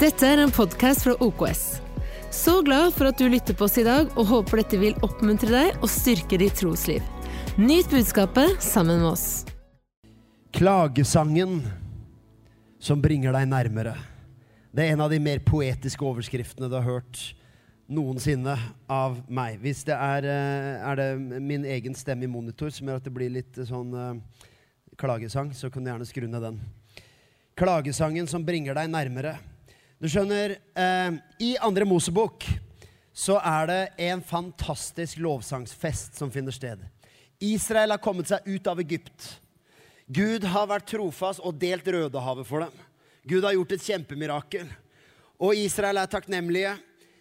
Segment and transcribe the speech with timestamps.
[0.00, 1.64] Dette er en podkast fra OKS.
[2.32, 5.50] Så glad for at du lytter på oss i dag, og håper dette vil oppmuntre
[5.52, 7.04] deg og styrke ditt trosliv.
[7.60, 9.26] Nyt budskapet sammen med oss.
[10.56, 11.58] Klagesangen
[12.80, 13.92] som bringer deg nærmere.
[14.72, 17.20] Det er en av de mer poetiske overskriftene du har hørt
[17.84, 18.56] noensinne
[18.88, 19.60] av meg.
[19.60, 21.10] Hvis det er, eh, er det
[21.44, 24.16] min egen stemme i monitor som gjør at det blir litt sånn uh,
[24.96, 26.60] klagesang, så kan du gjerne skru ned den.
[27.52, 29.36] Klagesangen som bringer deg nærmere.
[30.00, 32.46] Du skjønner, eh, i andre Mosebok
[33.12, 36.80] så er det en fantastisk lovsangsfest som finner sted.
[37.36, 39.26] Israel har kommet seg ut av Egypt.
[40.08, 42.80] Gud har vært trofast og delt Rødehavet for dem.
[43.28, 44.72] Gud har gjort et kjempemirakel.
[45.36, 46.78] Og Israel er takknemlige.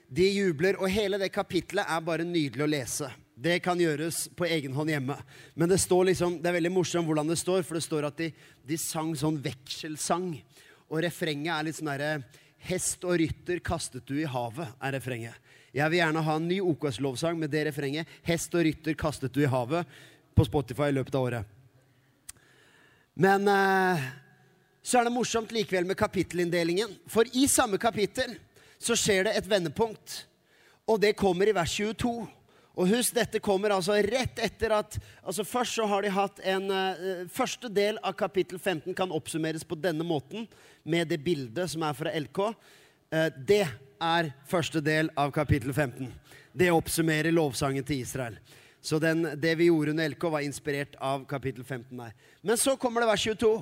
[0.08, 3.12] De jubler, og hele det kapitlet er bare nydelig å lese.
[3.36, 5.20] Det kan gjøres på egen hånd hjemme.
[5.54, 8.24] Men det, står liksom, det er veldig morsomt hvordan det står, for det står at
[8.24, 8.32] de,
[8.64, 10.38] de sang sånn vekselsang.
[10.88, 12.22] Og refrenget er litt sånn derre
[12.68, 15.36] Hest og rytter kastet du i havet, er refrenget.
[15.76, 18.10] Jeg vil gjerne ha en ny OKS-lovsang med det refrenget.
[18.26, 19.88] Hest og rytter kastet du i havet
[20.36, 21.56] på Spotify i løpet av året.
[23.20, 24.10] Men eh,
[24.82, 26.94] så er det morsomt likevel med kapittelinndelingen.
[27.08, 28.36] For i samme kapittel
[28.80, 30.24] så skjer det et vendepunkt.
[30.90, 32.14] Og det kommer i vers 22.
[32.80, 36.70] Og husk, dette kommer altså rett etter at altså Først så har de hatt en
[36.72, 40.48] uh, Første del av kapittel 15 kan oppsummeres på denne måten,
[40.88, 42.40] med det bildet som er fra LK.
[42.40, 42.54] Uh,
[43.12, 43.66] eh, det
[44.00, 46.08] er første del av kapittel 15.
[46.56, 48.40] Det oppsummerer lovsangen til Israel.
[48.82, 52.16] Så den, det vi gjorde under LK, var inspirert av kapittel 15 der.
[52.42, 53.54] Men så kommer det vers 22.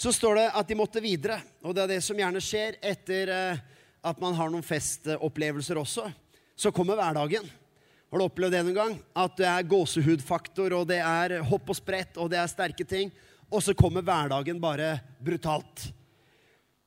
[0.00, 1.42] Så står det at de måtte videre.
[1.60, 3.64] Og det er det som gjerne skjer etter uh,
[4.00, 6.08] at man har noen festopplevelser også.
[6.56, 7.44] Så kommer hverdagen.
[8.10, 8.94] Har du opplevd det noen gang?
[9.14, 13.12] At det er gåsehudfaktor, og det er hopp og sprett, og det er sterke ting.
[13.46, 15.84] Og så kommer hverdagen bare brutalt.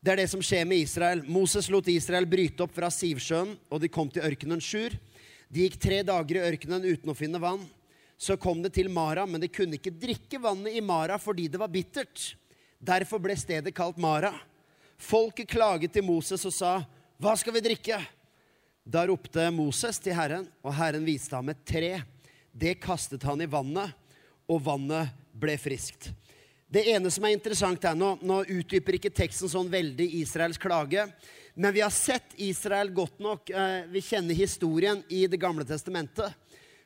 [0.03, 1.21] Det er det som skjer med Israel.
[1.23, 4.97] Moses lot Israel bryte opp fra Sivsjøen, og de kom til ørkenen Sjur.
[5.47, 7.63] De gikk tre dager i ørkenen uten å finne vann.
[8.19, 11.61] Så kom det til Mara, men de kunne ikke drikke vannet i Mara fordi det
[11.61, 12.33] var bittert.
[12.83, 14.33] Derfor ble stedet kalt Mara.
[14.99, 16.83] Folket klaget til Moses og sa,
[17.15, 18.03] 'Hva skal vi drikke?'
[18.83, 22.01] Da ropte Moses til Herren, og Herren viste ham et tre.
[22.51, 23.93] Det kastet han i vannet,
[24.51, 26.09] og vannet ble friskt.
[26.67, 31.05] Det ene som er interessant her nå, nå utdyper ikke teksten sånn veldig Israels klage,
[31.55, 33.53] men vi har sett Israel godt nok.
[33.53, 36.33] Eh, vi kjenner historien i Det gamle testamentet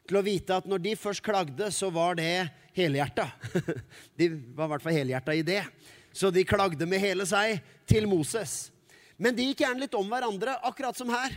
[0.07, 3.29] til å vite at når de først klagde, så var det helhjerta.
[4.19, 5.63] De var i hvert fall helhjerta i det.
[6.13, 7.57] Så de klagde med hele seg
[7.89, 8.69] til Moses.
[9.17, 11.35] Men de gikk gjerne litt om hverandre, akkurat som her.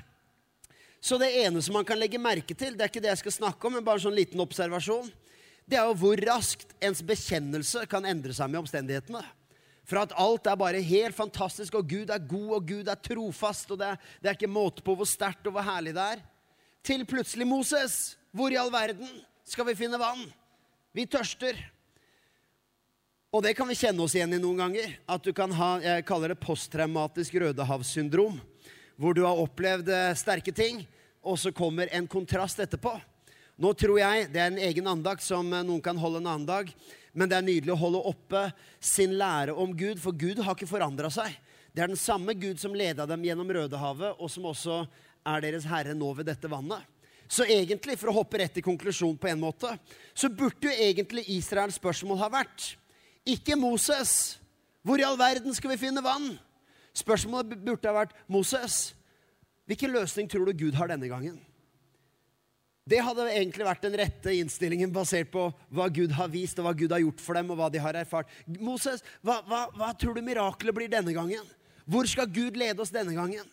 [1.00, 3.36] Så det ene som man kan legge merke til, det er ikke det jeg skal
[3.38, 5.08] snakke om, men bare en sånn liten observasjon,
[5.64, 9.22] det er jo hvor raskt ens bekjennelse kan endre seg med omstendighetene.
[9.88, 13.72] Fra at alt er bare helt fantastisk, og Gud er god, og Gud er trofast,
[13.72, 16.22] og det er, det er ikke måte på hvor sterkt og hvor herlig det er,
[16.86, 17.96] til plutselig Moses.
[18.30, 19.08] Hvor i all verden
[19.48, 20.22] skal vi finne vann?
[20.94, 21.58] Vi tørster.
[23.30, 24.94] Og det kan vi kjenne oss igjen i noen ganger.
[25.10, 28.38] At du kan ha jeg kaller det posttraumatisk rødehavssyndrom
[29.00, 30.82] hvor du har opplevd eh, sterke ting,
[31.24, 32.92] og så kommer en kontrast etterpå.
[33.60, 36.48] Nå tror jeg det er en egen andakt som eh, noen kan holde en annen
[36.48, 36.68] dag.
[37.16, 38.44] Men det er nydelig å holde oppe
[38.78, 41.32] sin lære om Gud, for Gud har ikke forandra seg.
[41.72, 44.82] Det er den samme Gud som leda dem gjennom Rødehavet, og som også
[45.26, 46.84] er deres herre nå ved dette vannet.
[47.30, 49.70] Så egentlig, for å hoppe rett i konklusjon på en måte,
[50.14, 52.72] så burde jo egentlig Israels spørsmål ha vært
[53.28, 54.36] Ikke Moses.
[54.82, 56.32] Hvor i all verden skal vi finne vann?
[56.96, 58.90] Spørsmålet burde ha vært Moses.
[59.70, 61.38] Hvilken løsning tror du Gud har denne gangen?
[62.90, 66.74] Det hadde egentlig vært den rette innstillingen basert på hva Gud har vist, og hva
[66.74, 68.30] Gud har gjort for dem, og hva de har erfart.
[68.58, 71.44] Moses, hva, hva, hva tror du mirakelet blir denne gangen?
[71.90, 73.46] Hvor skal Gud lede oss denne gangen?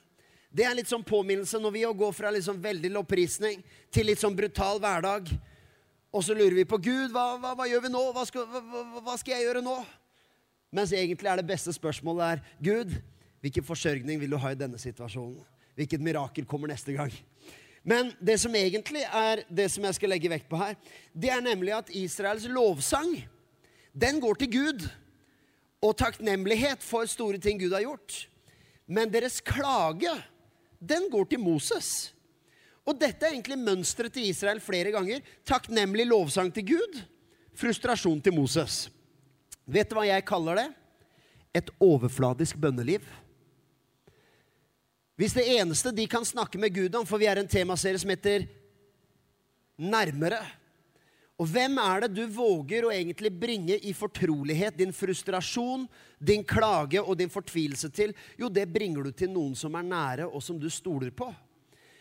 [0.50, 3.62] Det er litt sånn påminnelse når vi går fra liksom veldig lovprisning
[3.94, 5.30] til litt sånn brutal hverdag.
[6.09, 8.04] Og så lurer vi på Gud, hva, hva, hva gjør vi nå?
[8.16, 9.75] Hva skal, hva skal, jeg gjøre nå?
[10.74, 12.96] Mens egentlig er det beste spørsmålet er Gud,
[13.42, 15.39] Hvilken forsørgning vil du ha i denne situasjonen?
[15.78, 17.13] Hvilket mirakel kommer neste gang?
[17.88, 20.74] Men det som egentlig er det som jeg skal legge vekt på her,
[21.13, 23.13] det er nemlig at Israels lovsang,
[23.95, 24.88] den går til Gud.
[25.86, 28.25] Og takknemlighet for store ting Gud har gjort.
[28.89, 30.12] Men deres klage,
[30.81, 32.16] den går til Moses.
[32.88, 35.22] Og dette er egentlig mønsteret til Israel flere ganger.
[35.45, 37.00] Takknemlig lovsang til Gud,
[37.56, 38.88] frustrasjon til Moses.
[39.68, 40.68] Vet du hva jeg kaller det?
[41.62, 43.04] Et overfladisk bønneliv.
[45.18, 48.14] Hvis det eneste de kan snakke med Gud om, for vi er en temaserie som
[48.14, 48.46] heter
[49.78, 50.40] Nærmere
[51.38, 55.84] Og hvem er det du våger å egentlig bringe i fortrolighet din frustrasjon,
[56.18, 58.14] din klage og din fortvilelse til?
[58.38, 61.30] Jo, det bringer du til noen som er nære, og som du stoler på.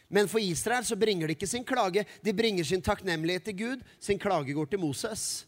[0.08, 2.06] Men for Israel så bringer de ikke sin klage.
[2.24, 3.84] De bringer sin takknemlighet til Gud.
[4.00, 5.44] Sin klage går til Moses.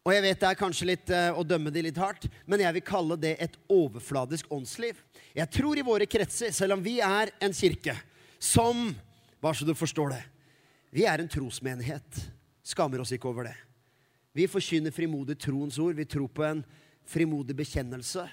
[0.00, 2.76] Og jeg vet det er kanskje litt uh, å dømme de litt hardt, men jeg
[2.78, 4.96] vil kalle det et overfladisk åndsliv.
[5.36, 7.96] Jeg tror i våre kretser, selv om vi er en kirke
[8.40, 8.90] som
[9.40, 10.20] Bare så du forstår det.
[10.92, 12.18] Vi er en trosmenighet.
[12.60, 13.54] Skammer oss ikke over det.
[14.36, 15.96] Vi forkynner frimodig troens ord.
[15.96, 16.60] Vi tror på en
[17.08, 18.26] frimodig bekjennelse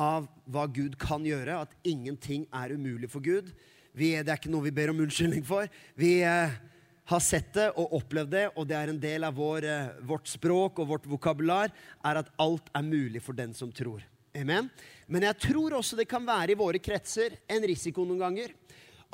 [0.00, 3.52] av hva Gud kan gjøre, at ingenting er umulig for Gud.
[3.92, 5.68] Vi, det er ikke noe vi ber om unnskyldning for.
[5.92, 6.56] Vi uh,
[7.06, 10.30] har sett det og opplevd det, og det er en del av vår, uh, vårt
[10.30, 11.72] språk og vårt vokabular,
[12.02, 14.02] er at alt er mulig for den som tror.
[14.36, 14.68] Amen.
[15.06, 18.52] Men jeg tror også det kan være i våre kretser en risiko noen ganger.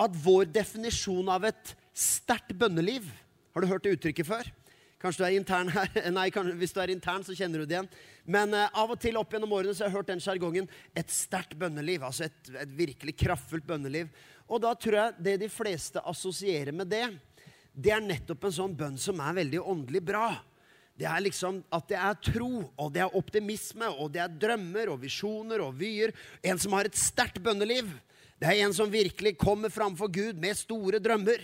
[0.01, 3.05] At vår definisjon av et sterkt bønneliv
[3.53, 4.47] Har du hørt det uttrykket før?
[5.03, 5.91] Kanskje du er intern her.
[6.17, 7.91] Nei, hvis du er intern, så kjenner du det igjen.
[8.25, 10.69] Men uh, av og til opp gjennom årene så har jeg hørt den sjargongen.
[10.97, 12.07] Et sterkt bønneliv.
[12.07, 14.09] Altså et, et, virkelig kraftfullt bønneliv.
[14.49, 17.05] Og da tror jeg det de fleste assosierer med det,
[17.73, 20.27] det er nettopp en sånn bønn som er veldig åndelig bra.
[20.99, 24.93] Det er liksom at det er tro, og det er optimisme, og det er drømmer
[24.93, 26.13] og visjoner og vyer.
[26.45, 27.89] En som har et sterkt bønneliv.
[28.37, 31.41] Det er en som virkelig kommer framfor Gud med store drømmer.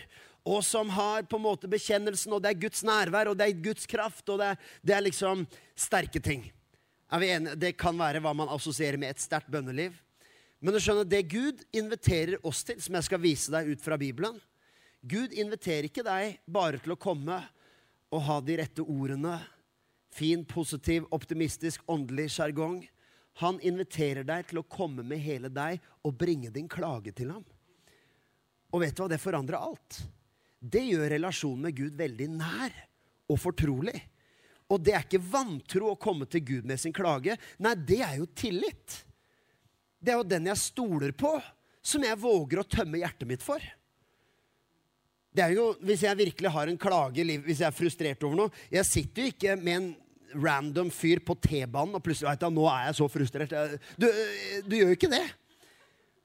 [0.49, 3.65] Og som har på en måte bekjennelsen, og det er Guds nærvær, og det er
[3.65, 4.23] Guds kraft.
[4.29, 5.47] og Det er, det er liksom
[5.77, 6.45] sterke ting.
[7.57, 9.97] Det kan være hva man assosierer med et sterkt bønneliv.
[10.61, 13.97] Men du skjønner, det Gud inviterer oss til, som jeg skal vise deg ut fra
[13.97, 14.37] Bibelen
[15.01, 17.39] Gud inviterer ikke deg bare til å komme
[18.09, 19.37] og ha de rette ordene,
[20.15, 22.81] fin, positiv, optimistisk, åndelig sjargong.
[23.45, 27.45] Han inviterer deg til å komme med hele deg og bringe din klage til ham.
[28.73, 29.11] Og vet du hva?
[29.13, 30.01] Det forandrer alt.
[30.59, 32.75] Det gjør relasjonen med Gud veldig nær
[33.31, 33.95] og fortrolig.
[34.69, 37.39] Og det er ikke vantro å komme til Gud med sin klage.
[37.63, 38.99] Nei, det er jo tillit.
[39.99, 41.37] Det er jo den jeg stoler på,
[41.81, 43.63] som jeg våger å tømme hjertet mitt for.
[45.39, 48.63] Det er jo, Hvis jeg virkelig har en klage, hvis jeg er frustrert over noe
[48.75, 49.91] Jeg sitter jo ikke med en
[50.35, 53.53] random fyr på T-banen og plutselig vet du, nå er jeg så frustrert.
[53.97, 54.05] Du,
[54.69, 55.23] du gjør jo ikke det.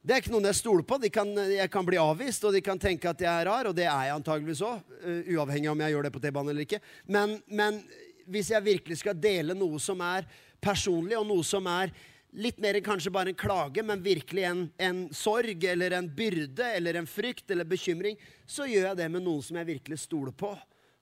[0.04, 0.98] Det er ikke noen jeg stoler på.
[1.08, 3.86] Kan, jeg kan bli avvist, og de kan tenke at jeg er rar, og det
[3.88, 4.82] er jeg antageligvis òg.
[5.06, 6.82] Uh, uavhengig av om jeg gjør det på T-banen eller ikke.
[7.08, 7.80] Men, men
[8.28, 10.28] hvis jeg virkelig skal dele noe som er
[10.60, 11.96] personlig, og noe som er
[12.34, 16.66] litt mer enn kanskje bare en klage, men virkelig en, en, sorg eller en byrde
[16.78, 20.36] eller en frykt eller bekymring, så gjør jeg det med noen som jeg virkelig stoler
[20.36, 20.54] på,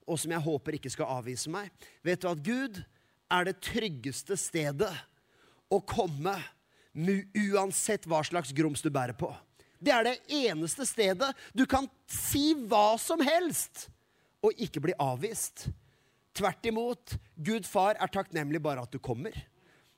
[0.06, 1.70] og som jeg håper ikke skal avvise meg.
[2.04, 2.82] Vet du at Gud
[3.32, 4.92] er det tryggeste stedet
[5.72, 6.36] å komme
[6.92, 9.30] uansett hva slags grums du bærer på.
[9.82, 13.88] Det er det eneste stedet du kan si hva som helst
[14.44, 15.66] og ikke bli avvist.
[16.36, 19.34] Tvert imot, Gud far er takknemlig bare at du kommer.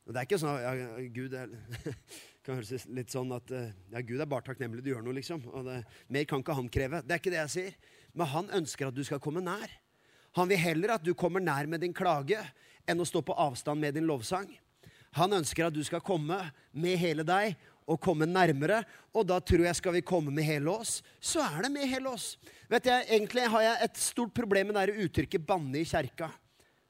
[0.04, 0.72] Det er ikke sånn ja,
[1.14, 1.52] Gud er,
[2.44, 5.46] kan høres litt sånn at ja, Gud er bare takknemlig du gjør noe, liksom.
[5.64, 5.78] Det,
[6.12, 7.00] mer kan ikke han kreve.
[7.04, 7.78] Det er ikke det jeg sier.
[8.12, 9.72] Men han ønsker at du skal komme nær.
[10.36, 12.42] Han vil heller at du kommer nær med din klage
[12.84, 14.50] enn å stå på avstand med din lovsang.
[15.14, 16.40] Han ønsker at du skal komme
[16.74, 17.54] med hele deg
[17.86, 18.82] og komme nærmere.
[19.14, 22.10] Og da tror jeg skal vi komme med hele oss, så er det med hele
[22.10, 22.34] oss.
[22.70, 26.32] Vet jeg, Egentlig har jeg et stort problem med det uttrykket 'banne i kjerka'.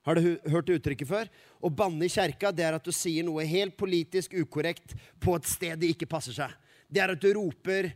[0.05, 1.31] Har du hørt uttrykket før?
[1.65, 5.49] Å banne i kjerka det er at du sier noe helt politisk ukorrekt på et
[5.49, 6.53] sted det ikke passer seg.
[6.89, 7.95] Det er at du roper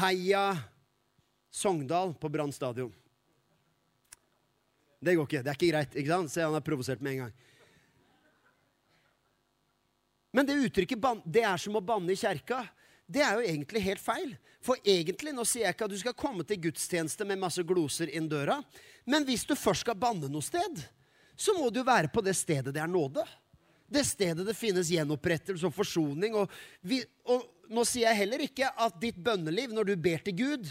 [0.00, 0.56] 'Heia
[1.52, 2.92] Sogndal' på Brann stadion.
[5.00, 5.42] Det går ikke.
[5.42, 5.96] Det er ikke greit.
[5.96, 6.30] ikke sant?
[6.32, 7.32] Se, han er provosert med en gang.
[10.32, 12.62] Men det uttrykket det er som å banne i kjerka.
[13.10, 14.36] Det er jo egentlig helt feil.
[14.62, 18.12] For egentlig, nå sier jeg ikke at du skal komme til gudstjeneste med masse gloser
[18.12, 18.60] inn døra,
[19.08, 20.84] men hvis du først skal banne noe sted,
[21.40, 23.24] så må du være på det stedet det er nåde.
[23.90, 26.36] Det stedet det finnes gjenopprettelse og forsoning.
[26.36, 26.52] Og,
[26.84, 30.68] vi, og nå sier jeg heller ikke at ditt bønneliv, når du ber til Gud,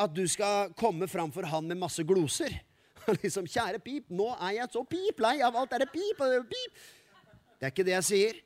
[0.00, 2.54] at du skal komme framfor Han med masse gloser.
[3.22, 6.78] liksom, kjære pip, nå er jeg så pip lei av alt det pip og pip.
[7.58, 8.38] Det er ikke det jeg sier.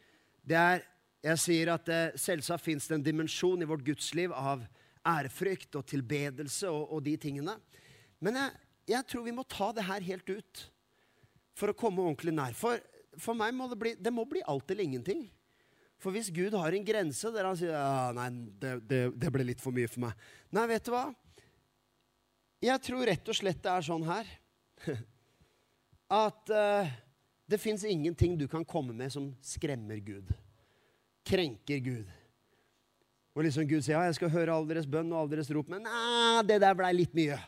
[0.48, 0.82] Det er,
[1.28, 4.64] jeg sier at eh, selvsagt fins det en dimensjon i vårt gudsliv av
[5.08, 7.54] ærefrykt og tilbedelse og, og de tingene.
[8.24, 8.58] Men jeg,
[8.96, 10.66] jeg tror vi må ta det her helt ut
[11.58, 12.54] for å komme ordentlig nær.
[12.56, 12.78] For,
[13.18, 15.26] for meg må det bli, det må bli alt eller ingenting.
[15.98, 18.28] For hvis Gud har en grense der han sier ja, nei,
[18.62, 21.08] det, det, det ble litt for mye for meg Nei, vet du hva?
[22.62, 24.30] Jeg tror rett og slett det er sånn her
[26.22, 26.92] at uh,
[27.50, 30.30] det fins ingenting du kan komme med som skremmer Gud.
[31.26, 32.14] Krenker Gud.
[33.34, 35.68] Og liksom Gud sier ja, jeg skal høre all deres bønn og all deres rop,
[35.70, 37.38] men nei, det der blei litt mye.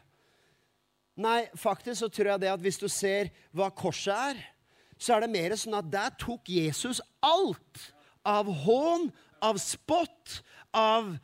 [1.20, 4.44] Nei, faktisk så tror jeg det at hvis du ser hva korset er,
[5.00, 7.90] så er det mer sånn at der tok Jesus alt
[8.26, 9.08] av hån,
[9.44, 10.40] av spott,
[10.76, 11.14] av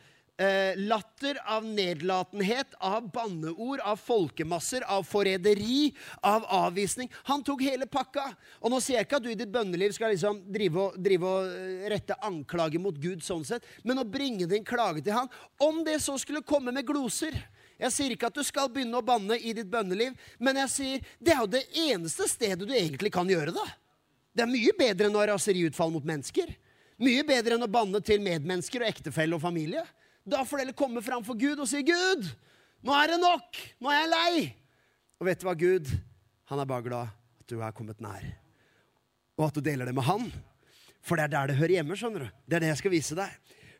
[0.40, 5.92] eh, latter, av nedlatenhet, av banneord, av folkemasser, av forræderi,
[6.24, 7.10] av avvisning.
[7.28, 8.30] Han tok hele pakka.
[8.60, 11.32] Og nå sier jeg ikke at du i ditt bønneliv skal liksom drive og, drive
[11.32, 15.32] og eh, rette anklager mot Gud, sånn sett, men å bringe din klage til han.
[15.60, 17.36] Om det så skulle komme med gloser.
[17.76, 21.11] Jeg sier ikke at du skal begynne å banne i ditt bønneliv, men jeg sier
[21.21, 23.66] det er jo det eneste stedet du egentlig kan gjøre det.
[24.37, 26.50] Det er mye bedre enn å ha raseriutfall mot mennesker.
[27.00, 29.85] Mye bedre enn å banne til medmennesker og ektefelle og familie.
[30.25, 32.25] Da får dere komme fram for Gud og si, 'Gud,
[32.85, 33.61] nå er det nok!
[33.80, 34.49] Nå er jeg lei!'
[35.21, 35.92] Og vet du hva, Gud?
[36.50, 38.25] Han er bare glad at du er kommet nær.
[39.37, 40.28] Og at du deler det med han.
[41.04, 41.97] For det er der det hører hjemme.
[41.97, 42.28] skjønner du.
[42.49, 43.33] Det er det jeg skal vise deg.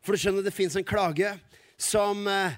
[0.05, 1.33] For du skjønner, det fins en klage
[1.77, 2.57] som eh,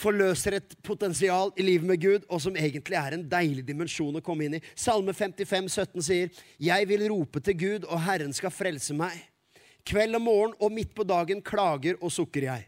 [0.00, 4.24] forløser et potensial i livet med Gud, og som egentlig er en deilig dimensjon å
[4.24, 4.62] komme inn i.
[4.74, 9.26] Salme 55, 17 sier, 'Jeg vil rope til Gud, og Herren skal frelse meg.'
[9.84, 12.66] Kveld og morgen og midt på dagen klager og sukker jeg.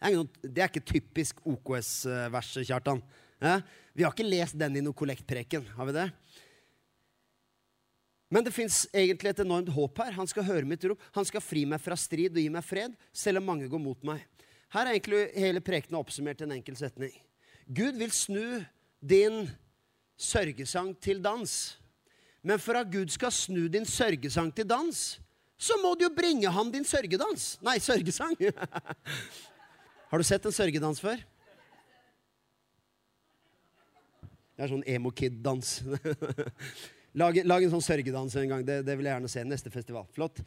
[0.00, 3.02] Det er ikke typisk OKS-verset, Kjartan.
[3.92, 5.66] Vi har ikke lest den i noe kollektpreken.
[5.76, 6.06] Har vi det?
[8.30, 10.12] Men det fins egentlig et enormt håp her.
[10.12, 11.02] Han skal høre mitt rop.
[11.12, 14.06] Han skal fri meg fra strid og gi meg fred, selv om mange går mot
[14.06, 14.22] meg.
[14.70, 17.14] Her er egentlig hele prekenen oppsummert i en enkel setning.
[17.66, 18.60] Gud vil snu
[19.00, 19.44] din
[20.20, 21.56] sørgesang til dans.
[22.42, 25.20] Men for at Gud skal snu din sørgesang til dans,
[25.60, 27.58] så må du jo bringe ham din sørgedans.
[27.62, 28.36] Nei, sørgesang.
[30.10, 31.20] Har du sett en sørgedans før?
[34.56, 35.68] Det er sånn emo-kid-dans.
[37.20, 38.64] lag, lag, en sånn sørgedans en gang.
[38.64, 39.44] Det, det, vil jeg gjerne se.
[39.48, 40.08] Neste festival.
[40.16, 40.40] Flott.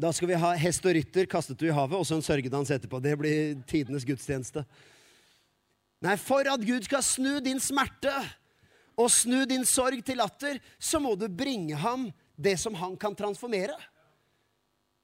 [0.00, 2.70] Da skal vi ha hest og rytter kastet du i havet, og så en sørgedans
[2.72, 3.02] etterpå.
[3.04, 4.62] Det blir tidenes gudstjeneste.
[6.00, 8.12] Nei, for at Gud skal snu din smerte
[8.96, 13.16] og snu din sorg til latter, så må du bringe ham det som han kan
[13.18, 13.76] transformere.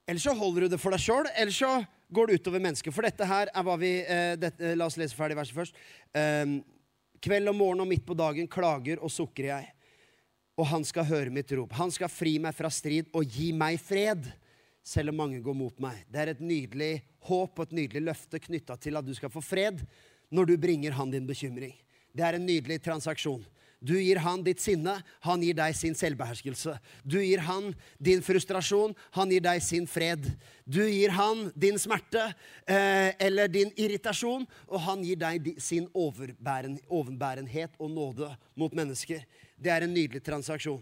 [0.09, 1.75] Ellers så holder du det for deg sjøl, eller så
[2.09, 2.95] går det utover mennesket.
[2.95, 5.77] For dette her er hva vi eh, dette, La oss lese ferdig verset først.
[6.17, 6.57] Eh,
[7.21, 9.69] kveld og morgen og midt på dagen klager og sukker jeg.
[10.57, 11.77] Og han skal høre mitt rop.
[11.77, 14.25] Han skal fri meg fra strid og gi meg fred,
[14.87, 15.99] selv om mange går mot meg.
[16.07, 16.93] Det er et nydelig
[17.27, 19.83] håp og et nydelig løfte knytta til at du skal få fred
[20.31, 21.75] når du bringer han din bekymring.
[22.15, 23.43] Det er en nydelig transaksjon.
[23.77, 26.73] Du gir han ditt sinne, han gir deg sin selvbeherskelse.
[27.05, 27.69] Du gir han
[28.01, 30.25] din frustrasjon, han gir deg sin fred.
[30.65, 32.23] Du gir han din smerte
[32.65, 39.21] eh, eller din irritasjon, og han gir deg sin overbæren, overbærenhet og nåde mot mennesker.
[39.61, 40.81] Det er en nydelig transaksjon.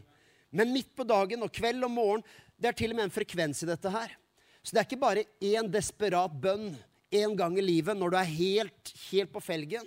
[0.56, 2.24] Men midt på dagen og kveld og morgen,
[2.58, 4.16] det er til og med en frekvens i dette her.
[4.64, 6.72] Så det er ikke bare én desperat bønn
[7.16, 9.86] en gang i livet når du er helt, helt på felgen.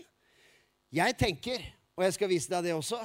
[0.94, 1.64] Jeg tenker
[1.98, 3.00] og jeg skal vise deg det også,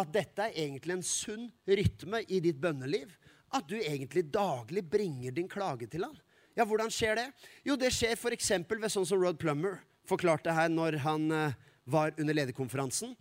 [0.00, 3.10] at dette er egentlig en sunn rytme i ditt bønneliv.
[3.52, 6.14] At du egentlig daglig bringer din klage til han.
[6.56, 7.26] Ja, hvordan skjer det?
[7.66, 8.52] Jo, det skjer f.eks.
[8.64, 13.12] ved sånn som Rod Plummer forklarte her når han uh, var under lederkonferansen.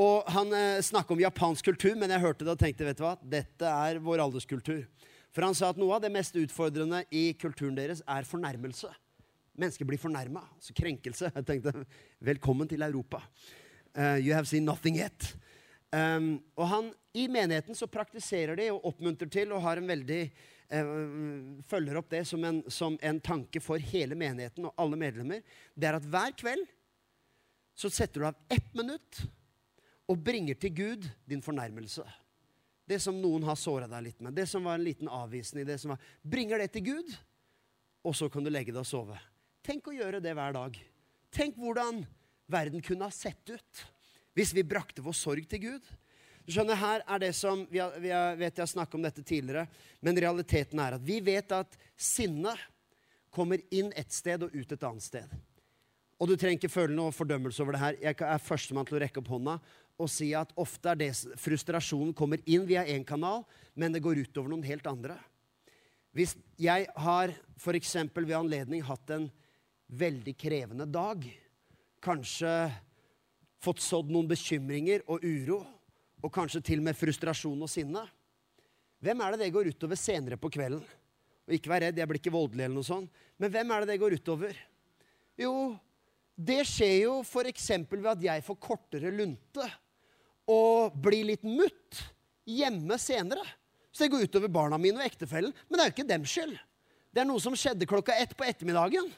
[0.00, 3.16] Og Han snakka om japansk kultur, men jeg hørte det og tenkte vet du hva,
[3.20, 4.86] dette er vår alderskultur.
[5.34, 8.90] For han sa at noe av det mest utfordrende i kulturen deres er fornærmelse.
[9.60, 10.42] Mennesker blir fornærma.
[10.56, 11.30] Altså krenkelse.
[11.34, 11.84] Jeg tenkte
[12.30, 13.22] velkommen til Europa.
[13.96, 15.34] Uh, you have seen nothing yet.
[15.92, 20.20] Um, og han, I menigheten så praktiserer de og oppmuntrer til og har en veldig
[20.70, 25.42] uh, følger opp det som en, som en, tanke for hele menigheten og alle medlemmer.
[25.74, 26.66] Det er at hver kveld
[27.78, 29.22] så setter du av ett minutt
[30.10, 32.04] og bringer til Gud din fornærmelse.
[32.90, 35.66] Det som noen har såra deg litt med, det som var en liten avvisning.
[35.66, 37.12] det som var, Bringer det til Gud,
[38.02, 39.18] og så kan du legge deg og sove.
[39.62, 40.78] Tenk å gjøre det hver dag.
[41.30, 42.02] Tenk hvordan
[42.50, 43.84] verden kunne ha sett ut
[44.34, 45.86] hvis vi brakte vår sorg til Gud.
[46.46, 49.04] Du skjønner, her er det som, Vi, har, vi har, vet jeg har snakket om
[49.04, 49.66] dette tidligere,
[50.00, 52.56] men realiteten er at vi vet at sinne
[53.30, 55.36] kommer inn et sted og ut et annet sted.
[56.20, 58.00] Og du trenger ikke føle noe fordømmelse over det her.
[58.02, 59.58] Jeg er førstemann til å rekke opp hånda
[60.00, 64.22] og si at ofte er det frustrasjonen kommer inn via én kanal, men det går
[64.24, 65.18] utover noen helt andre.
[66.16, 67.96] Hvis jeg har f.eks.
[68.16, 69.28] ved anledning hatt en
[69.90, 71.22] veldig krevende dag,
[72.02, 72.54] kanskje
[73.60, 75.60] fått sådd noen bekymringer og uro,
[76.20, 78.02] og kanskje til og med frustrasjon og sinne.
[79.00, 80.82] Hvem er det det går utover senere på kvelden?
[81.48, 83.22] Og ikke vær redd, jeg blir ikke voldelig, eller noe sånt.
[83.40, 84.58] Men hvem er det det går utover?
[85.40, 85.54] Jo,
[86.36, 87.70] det skjer jo f.eks.
[87.90, 89.66] ved at jeg får kortere lunte
[90.50, 92.02] og bli litt mutt
[92.48, 93.44] hjemme senere.
[93.90, 95.54] Så det går utover barna mine og ektefellen.
[95.68, 96.56] Men det er jo ikke dems skyld.
[97.10, 99.08] Det er noe som skjedde klokka ett på ettermiddagen,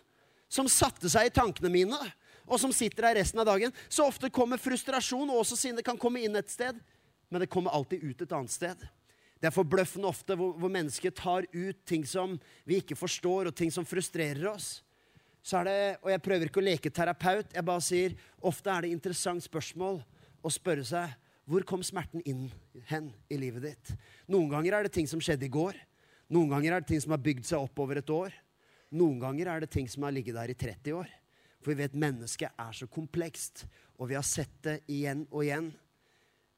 [0.53, 1.99] som satte seg i tankene mine
[2.47, 3.73] og som sitter her resten av dagen.
[3.89, 6.79] Så ofte kommer frustrasjon og også sinne kan komme inn et sted,
[7.33, 8.83] men det kommer alltid ut et annet sted.
[9.43, 12.37] Det er forbløffende ofte hvor, hvor mennesker tar ut ting som
[12.69, 14.83] vi ikke forstår, og ting som frustrerer oss.
[15.43, 17.51] Så er det, og Jeg prøver ikke å leke terapeut.
[17.51, 19.99] Jeg bare sier ofte er det interessant spørsmål
[20.43, 21.17] å spørre seg
[21.49, 22.47] hvor kom smerten inn
[22.89, 23.93] hen i livet ditt.
[24.31, 25.79] Noen ganger er det ting som skjedde i går.
[26.33, 28.35] Noen ganger er det ting som har bygd seg opp over et år.
[28.95, 31.11] Noen ganger er det ting som har ligget der i 30 år.
[31.63, 33.67] For vi vet mennesket er så komplekst,
[33.99, 35.71] og vi har sett det igjen og igjen.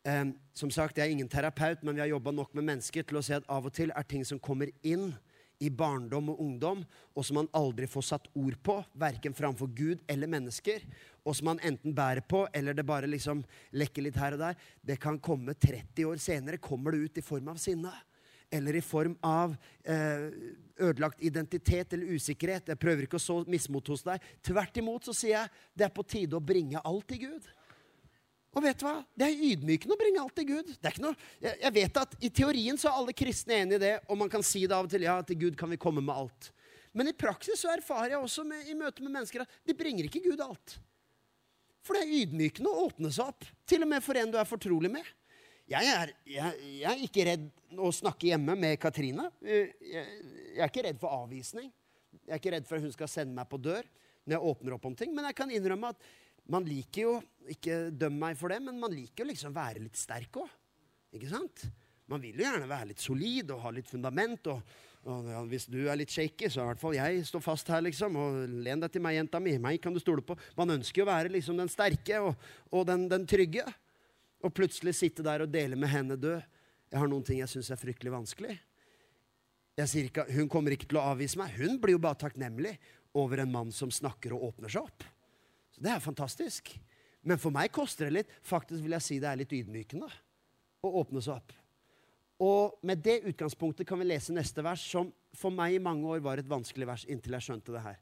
[0.05, 3.17] Um, som sagt, Jeg er ingen terapeut, men vi har jobba nok med mennesker til
[3.17, 5.15] å se at av og til er ting som kommer inn
[5.65, 10.03] i barndom og ungdom, og som man aldri får satt ord på, verken framfor Gud
[10.11, 10.85] eller mennesker,
[11.25, 13.43] og som man enten bærer på, eller det bare liksom
[13.77, 16.61] lekker litt her og der, det kan komme 30 år senere.
[16.61, 17.93] Kommer det ut i form av sinne?
[18.53, 20.29] Eller i form av eh,
[20.77, 22.69] ødelagt identitet eller usikkerhet.
[22.71, 24.23] Jeg prøver ikke å så mismot hos deg.
[24.45, 27.49] Tvert imot så sier jeg det er på tide å bringe alt til Gud.
[28.55, 28.99] Og vet du hva?
[29.19, 30.69] Det er ydmykende å bringe alt til Gud.
[30.71, 33.81] Det er ikke noe, jeg, jeg vet at I teorien så er alle kristne enige
[33.81, 35.07] i det, og man kan si det av og til.
[35.07, 36.51] ja, til Gud kan vi komme med alt.
[36.95, 40.07] Men i praksis så erfarer jeg også med, i møte med mennesker at de bringer
[40.07, 40.77] ikke Gud alt.
[41.85, 44.49] For det er ydmykende å åpne seg opp, til og med for en du er
[44.49, 45.09] fortrolig med.
[45.69, 47.45] Jeg er, jeg, jeg er ikke redd
[47.81, 49.31] å snakke hjemme med Katrine.
[49.43, 51.71] Jeg, jeg er ikke redd for avvisning.
[52.21, 53.83] Jeg er ikke redd for at hun skal sende meg på dør
[54.25, 55.13] når jeg åpner opp om ting.
[55.17, 56.07] Men jeg kan innrømme at
[56.51, 57.15] man liker jo
[57.51, 60.49] Ikke døm meg for det, men man liker jo liksom å være litt sterk òg.
[61.13, 61.67] Ikke sant?
[62.09, 64.49] Man vil jo gjerne være litt solid og ha litt fundament.
[64.49, 64.63] og,
[65.09, 67.85] og ja, Hvis du er litt shaky, så i hvert fall jeg står fast her,
[67.85, 68.17] liksom.
[68.17, 69.59] Og len deg til meg, jenta mi.
[69.61, 70.37] Meg kan du stole på.
[70.57, 73.65] Man ønsker jo å være liksom den sterke og, og den, den, trygge.
[74.45, 76.45] Og plutselig sitte der og dele med henne død.
[76.93, 78.59] Jeg har noen ting jeg syns er fryktelig vanskelig.
[79.77, 81.57] Jeg sier ikke, Hun kommer ikke til å avvise meg.
[81.57, 82.77] Hun blir jo bare takknemlig
[83.17, 85.09] over en mann som snakker og åpner seg opp.
[85.75, 86.71] Så det er fantastisk.
[87.25, 88.33] Men for meg koster det litt.
[88.47, 90.09] Faktisk vil jeg si det er litt ydmykende
[90.85, 91.55] å åpne seg opp.
[92.45, 96.23] Og med det utgangspunktet kan vi lese neste vers, som for meg i mange år
[96.23, 98.01] var et vanskelig vers inntil jeg skjønte det her.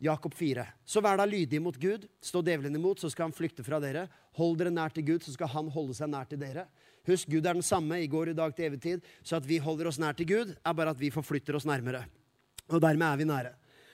[0.00, 0.64] Jakob 4.
[0.88, 2.06] Så vær da lydige mot Gud.
[2.24, 4.06] Stå djevelen imot, så skal han flykte fra dere.
[4.38, 6.64] Hold dere nær til Gud, så skal han holde seg nær til dere.
[7.08, 9.04] Husk, Gud er den samme i går, i dag, til evig tid.
[9.22, 12.06] Så at vi holder oss nær til Gud, er bare at vi forflytter oss nærmere.
[12.70, 13.52] Og dermed er vi nære.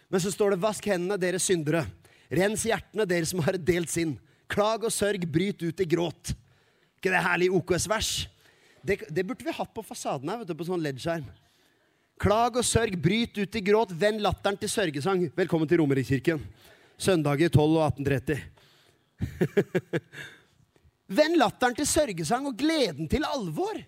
[0.09, 1.87] Men så står det 'vask hendene, dere syndere'.
[2.33, 4.17] Rens hjertene, dere som har et delt sinn.
[4.51, 6.35] Klag og sørg, bryt ut i gråt.
[6.99, 8.29] ikke det herlige OKS-vers?
[8.87, 11.27] Det, det, burde vi hatt på fasaden her, vet du, på sånn LED-skjerm.
[12.23, 15.27] Klag og sørg, bryt ut i gråt, vend latteren til sørgesang.
[15.37, 16.41] Velkommen til Romerikskirken.
[16.97, 18.39] Søndager 12 og 18.30.
[21.19, 23.79] Vend latteren til sørgesang og gleden til alvor.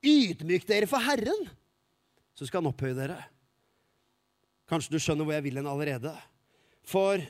[0.00, 1.46] Ydmyk dere for Herren,
[2.34, 3.18] så skal han opphøye dere.
[4.70, 6.14] Kanskje du skjønner hvor jeg vil hen allerede.
[6.88, 7.20] For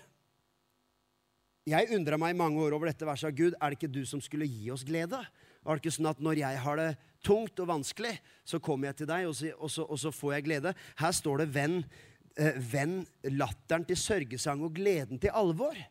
[1.70, 3.36] jeg undra meg i mange år over dette verset.
[3.36, 5.20] Gud, er det ikke du som skulle gi oss glede?
[5.20, 6.90] Er det ikke sånn at når jeg har det
[7.26, 8.14] tungt og vanskelig,
[8.48, 10.74] så kommer jeg til deg, og så, og så, og så får jeg glede?
[11.00, 11.84] Her står det 'venn,
[12.36, 13.06] eh, venn
[13.36, 15.84] latteren til sørgesang og gleden til alvor'.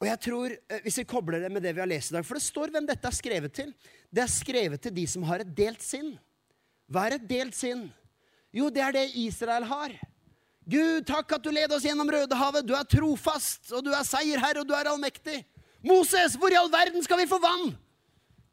[0.00, 2.24] Og jeg tror, eh, Hvis vi kobler det med det vi har lest i dag
[2.26, 3.74] For det står hvem dette er skrevet til.
[4.12, 6.18] Det er skrevet til de som har et delt sinn.
[6.90, 7.92] Hva er et delt sinn?
[8.52, 10.13] Jo, det er det Israel har.
[10.64, 12.64] Gud, takk at du leder oss gjennom Rødehavet.
[12.64, 15.42] Du er trofast, og du er seierherre, og du er allmektig.
[15.84, 17.74] Moses, hvor i all verden skal vi få vann?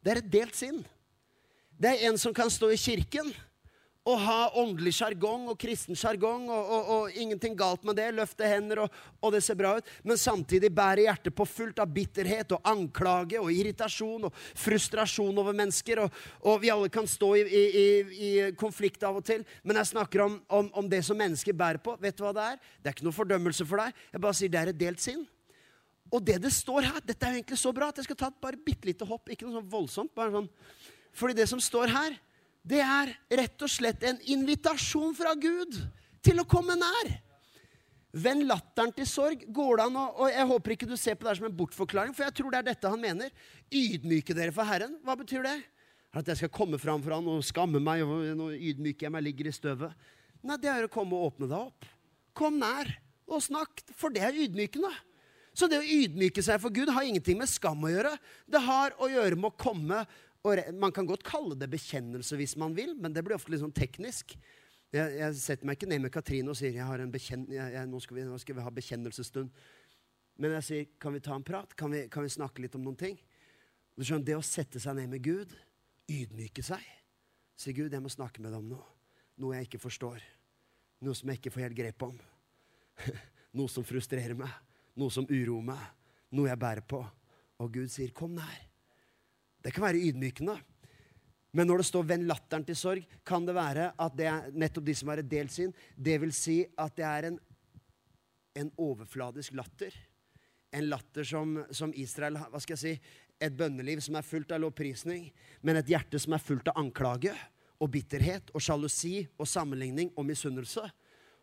[0.04, 0.82] Det er et delt sinn.
[1.80, 3.32] Det er en som kan stå i kirken
[4.02, 8.08] å ha åndelig sjargong og kristen sjargong, og, og, og, ingenting galt med det.
[8.16, 9.90] Løfte hender, og, og, det ser bra ut.
[10.02, 15.54] Men samtidig bære hjertet på fullt av bitterhet og anklage og irritasjon og frustrasjon over
[15.54, 16.02] mennesker.
[16.02, 17.84] Og, vi alle kan stå i, i,
[18.30, 19.46] i, konflikt av og til.
[19.62, 21.94] Men jeg snakker om, om, om, det som mennesker bærer på.
[22.02, 22.58] Vet du hva det er?
[22.82, 24.02] Det er ikke noe fordømmelse for deg.
[24.10, 25.22] Jeg bare sier det er et delt sinn.
[26.12, 28.32] Og det det står her, dette er jo egentlig så bra at jeg skal ta
[28.34, 29.30] et bare bitte lite hopp.
[29.30, 30.14] Ikke noe sånn voldsomt.
[30.18, 30.50] bare sånn.
[31.14, 32.18] Fordi det som står her,
[32.62, 33.10] det er
[33.42, 35.74] rett og slett en invitasjon fra Gud
[36.22, 37.10] til å komme nær.
[38.12, 39.46] Vend latteren til sorg.
[39.48, 42.14] Går det an å Og jeg håper ikke du ser på det som en bortforklaring,
[42.14, 43.32] for jeg tror det er dette han mener.
[43.72, 44.98] Ydmyke dere for Herren.
[45.02, 45.56] Hva betyr det?
[46.12, 49.24] At jeg skal komme fram for han og skamme meg og nå ydmyker jeg meg,
[49.24, 50.10] ligger i støvet?
[50.44, 51.88] Nei, det er å komme og åpne deg opp.
[52.36, 52.90] Kom nær
[53.32, 54.90] og snakk, for det er ydmykende.
[55.56, 58.12] Så det å ydmyke seg for Gud har ingenting med skam å gjøre.
[58.48, 60.02] Det har å gjøre med å komme
[60.42, 63.74] Man kan godt kalle det bekjennelse hvis man vil, men det blir ofte litt sånn
[63.74, 64.34] teknisk.
[64.92, 67.74] Jeg, jeg setter meg ikke ned med Katrine og sier jeg har en bekjenn, jeg,
[67.76, 69.52] jeg, nå, skal vi, nå, skal vi, ha bekjennelsesstund.
[70.42, 71.76] Men jeg sier kan vi ta en prat?
[71.78, 73.20] Kan vi, kan vi snakke litt om noen ting?
[73.94, 75.54] Du skjønner, Det å sette seg ned med Gud,
[76.10, 76.82] ydmyke seg
[77.62, 78.86] Si Gud, jeg må snakke med deg om noe.
[79.38, 80.24] Noe jeg ikke forstår.
[81.04, 82.16] Noe som jeg ikke får helt grep om.
[83.58, 84.50] Noe som frustrerer meg.
[84.98, 85.84] noe som uroer meg,
[86.36, 87.00] noe jeg bærer på.
[87.62, 88.71] Og Gud sier, 'Kom nær'.
[89.62, 90.58] Det kan være ydmykende.
[91.52, 94.84] Men når det står 'venn latteren til sorg', kan det være at det er nettopp
[94.84, 95.74] de som har et delt sinn.
[95.96, 97.38] Det vil si at det er en,
[98.56, 99.92] en overfladisk latter.
[100.72, 103.00] En latter som, som Israel Hva skal jeg si?
[103.40, 105.30] Et bønneliv som er fullt av lovprisning,
[105.62, 107.34] men et hjerte som er fullt av anklage
[107.82, 110.86] og bitterhet og sjalusi og sammenligning og misunnelse.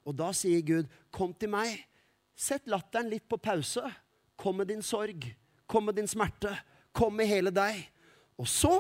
[0.08, 1.86] Og da sier Gud, 'Kom til meg.
[2.36, 3.84] Sett latteren litt på pause.
[4.38, 5.36] Kom med din sorg.
[5.68, 6.58] Kom med din smerte.
[6.94, 7.99] Kom med hele deg.'
[8.40, 8.74] Og så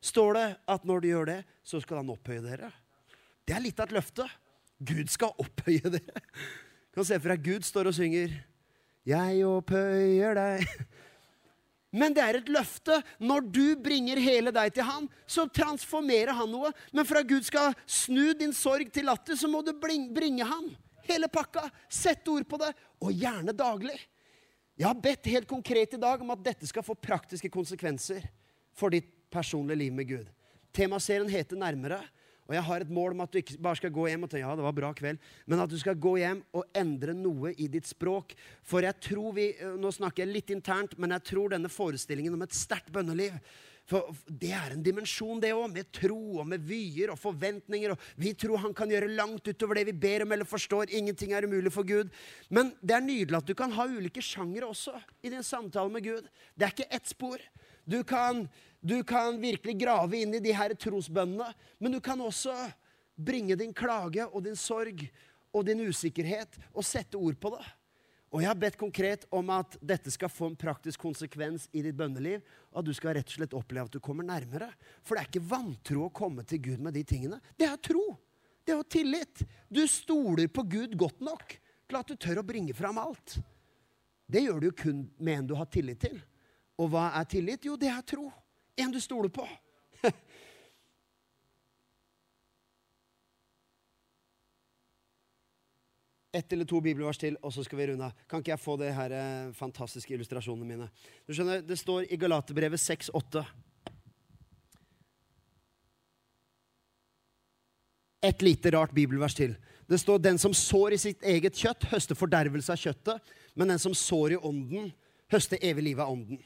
[0.00, 2.70] står det at når du gjør det, så skal han opphøye dere.
[3.46, 4.26] Det er litt av et løfte.
[4.78, 6.22] Gud skal opphøye dere.
[6.90, 8.32] Du kan se for deg Gud står og synger
[9.06, 10.66] 'Jeg opphøyer deg'.
[11.92, 13.02] Men det er et løfte.
[13.18, 16.70] Når du bringer hele deg til han, så transformerer han noe.
[16.92, 20.76] Men for at Gud skal snu din sorg til latter, så må du bringe han.
[21.02, 21.66] Hele pakka.
[21.88, 22.70] Sett ord på det.
[23.02, 23.98] Og gjerne daglig.
[24.78, 28.22] Jeg har bedt helt konkret i dag om at dette skal få praktiske konsekvenser
[28.80, 30.32] for ditt personlige liv med Gud.
[30.72, 32.02] Temaserien heter 'Nærmere'.
[32.50, 34.42] Og jeg har et mål om at du ikke bare skal gå hjem og tenke
[34.42, 37.68] ja, det var bra kveld, men at du skal gå hjem og endre noe i
[37.70, 38.34] ditt språk.
[38.66, 42.42] For jeg tror vi, Nå snakker jeg litt internt, men jeg tror denne forestillingen om
[42.42, 43.38] et sterkt bønneliv
[43.90, 47.90] for Det er en dimensjon, det òg, med tro og med vyer og forventninger.
[47.90, 50.92] og Vi tror han kan gjøre langt utover det vi ber om eller forstår.
[50.94, 52.10] Ingenting er umulig for Gud.
[52.50, 56.04] Men det er nydelig at du kan ha ulike sjangere også i din samtale med
[56.04, 56.28] Gud.
[56.54, 57.42] Det er ikke ett spor.
[57.90, 58.48] Du kan,
[58.80, 62.54] du kan virkelig grave inn i de her trosbønnene, men du kan også
[63.20, 65.04] bringe din klage og din sorg
[65.52, 67.66] og din usikkerhet og sette ord på det.
[68.30, 71.96] Og jeg har bedt konkret om at dette skal få en praktisk konsekvens i ditt
[71.98, 72.44] bønneliv.
[72.70, 74.68] At du skal rett og slett oppleve at du kommer nærmere.
[75.02, 77.40] For det er ikke vantro å komme til Gud med de tingene.
[77.58, 78.04] Det er tro.
[78.62, 79.42] Det er jo tillit.
[79.66, 81.56] Du stoler på Gud godt nok
[81.90, 83.40] til at du tør å bringe fram alt.
[84.30, 86.20] Det gjør du jo kun med en du har tillit til.
[86.78, 87.66] Og hva er tillit?
[87.66, 88.28] Jo, det er tro.
[88.80, 89.48] En du stoler på.
[96.32, 98.12] Ett eller to bibelvers til, og så skal vi runde av.
[98.30, 100.86] Kan ikke jeg få de her eh, fantastiske illustrasjonene mine?
[101.26, 103.42] Du skjønner, Det står i Galaterbrevet 6,8.
[108.30, 109.56] Et lite rart bibelvers til.
[109.90, 113.20] Det står 'Den som sår i sitt eget kjøtt, høster fordervelse av kjøttet',
[113.56, 114.92] men den som sår i ånden,
[115.32, 116.38] høster evig liv av ånden'.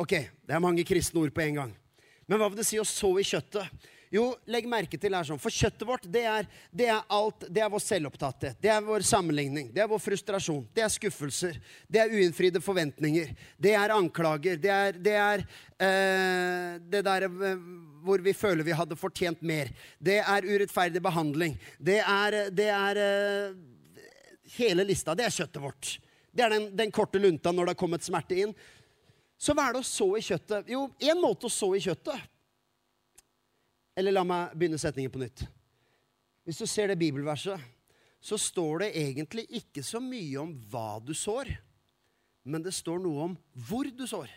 [0.00, 1.72] Ok, det er mange kristne ord på en gang.
[2.24, 3.88] Men hva vil det si å så i kjøttet?
[4.10, 7.62] Jo, legg merke til her sånn, For kjøttet vårt det er, det er alt, det
[7.62, 12.00] er vår selvopptatthet, det er vår sammenligning, det er vår frustrasjon, det er skuffelser, det
[12.02, 15.44] er uinnfridde forventninger, det er anklager, det er det, er,
[15.86, 17.62] eh, det der eh,
[18.02, 19.70] hvor vi føler vi hadde fortjent mer.
[20.00, 21.54] Det er urettferdig behandling.
[21.78, 24.10] Det er, det er eh,
[24.56, 25.14] hele lista.
[25.14, 25.94] Det er kjøttet vårt.
[26.34, 28.58] Det er den, den korte lunta når det har kommet smerte inn.
[29.40, 30.68] Så hva er det å så i kjøttet?
[30.68, 32.28] Jo, én måte å så i kjøttet
[33.96, 35.46] Eller la meg begynne setningen på nytt.
[36.44, 37.60] Hvis du ser det bibelverset,
[38.20, 41.50] så står det egentlig ikke så mye om hva du sår,
[42.48, 43.34] men det står noe om
[43.68, 44.30] hvor du sår.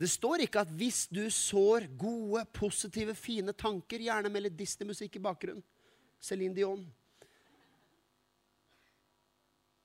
[0.00, 5.20] Det står ikke at hvis du sår gode, positive, fine tanker, gjerne med litt Disney-musikk
[5.20, 5.62] i bakgrunnen
[6.22, 6.82] Céline Dion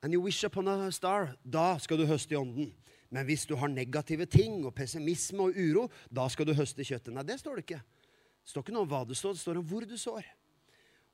[0.02, 2.68] And you wish upon a star, da skal du høste i ånden.
[3.14, 7.14] Men hvis du har negative ting og pessimisme og uro, da skal du høste kjøttet.
[7.14, 7.80] Nei, det står det ikke.
[7.80, 10.28] Det står ikke noe om hva du står, det står om hvor du sår.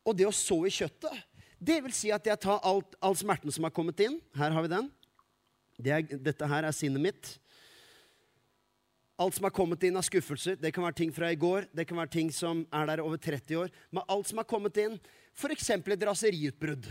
[0.05, 1.23] Og det å så i kjøttet,
[1.65, 4.19] det vil si at jeg tar alt, all smerten som har kommet inn.
[4.37, 4.91] Her har vi den.
[5.81, 7.31] Det er, dette her er sinnet mitt.
[9.19, 10.59] Alt som har kommet inn av skuffelser.
[10.59, 13.23] Det kan være ting fra i går, det kan være ting som er der over
[13.23, 13.73] 30 år.
[13.95, 14.99] Men alt som har kommet inn,
[15.39, 15.71] f.eks.
[15.79, 16.91] et raseriutbrudd.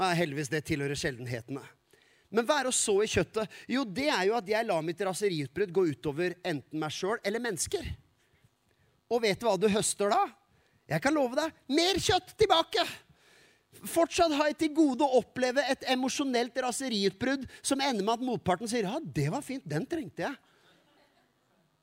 [0.00, 1.64] Heldigvis, det tilhører sjeldenhetene.
[2.30, 3.50] Men hva er å så i kjøttet?
[3.70, 7.42] Jo, det er jo at jeg lar mitt raseriutbrudd gå utover enten meg sjøl eller
[7.42, 7.86] mennesker.
[9.10, 10.20] Og vet du hva du høster da?
[10.90, 12.84] Jeg kan love deg mer kjøtt tilbake!
[13.86, 18.68] Fortsatt har jeg til gode å oppleve et emosjonelt raseriutbrudd som ender med at motparten
[18.68, 19.62] sier 'Ja, det var fint.
[19.64, 20.38] Den trengte jeg'.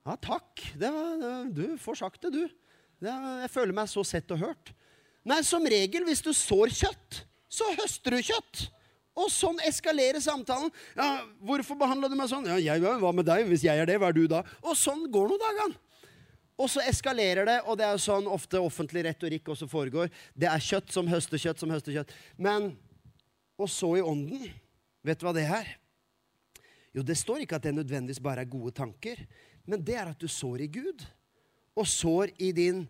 [0.06, 0.62] Ja, takk.
[0.80, 2.50] Var, du får sagt det, du.
[3.02, 4.74] jeg føler meg så sett og hørt.
[5.28, 8.70] Nei, som regel, hvis du sår kjøtt, så høster du kjøtt.
[9.18, 10.70] Og sånn eskalerer samtalen.
[10.96, 13.48] Ja, 'Hvorfor behandla du meg sånn?' 'Ja, jeg, Hva med deg?
[13.48, 15.76] Hvis jeg er det, hva er du da?' Og sånn går nå dagene.
[16.58, 20.10] Og så eskalerer det, og det er sånn ofte offentlig retorikk også foregår.
[20.34, 22.14] Det er kjøtt som høster kjøtt som høster kjøtt.
[22.38, 22.78] Men
[23.58, 24.50] og så i ånden
[25.06, 25.68] Vet du hva det er?
[26.92, 29.22] Jo, det står ikke at det nødvendigvis bare er gode tanker,
[29.64, 31.06] men det er at du sår i Gud.
[31.78, 32.82] Og sår i, din,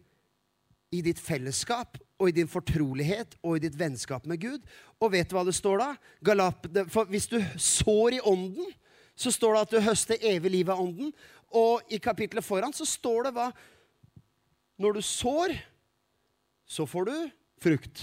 [0.90, 4.66] i ditt fellesskap og i din fortrolighet og i ditt vennskap med Gud.
[4.98, 5.90] Og vet du hva det står da?
[6.26, 8.72] Galap, for hvis du sår i ånden,
[9.18, 11.12] så står det at du høster evig liv av ånden.
[11.58, 13.52] Og i kapittelet foran så står det hva
[14.78, 15.56] Når du sår,
[16.68, 17.16] så får du
[17.64, 18.02] frukt.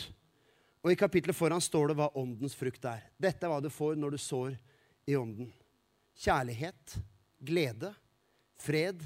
[0.83, 3.05] Og i kapittelet foran står det hva åndens frukt er.
[3.17, 4.57] Dette er hva du får når du sår
[5.07, 5.53] i ånden.
[6.19, 6.97] Kjærlighet,
[7.39, 7.93] glede,
[8.59, 9.01] fred,